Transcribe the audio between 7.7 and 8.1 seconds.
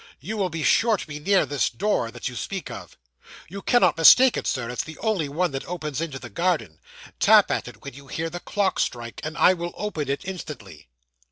when you